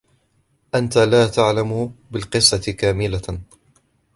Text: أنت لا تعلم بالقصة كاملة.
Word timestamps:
أنت 0.75 0.97
لا 0.97 1.27
تعلم 1.27 1.95
بالقصة 2.11 2.71
كاملة. 2.71 3.39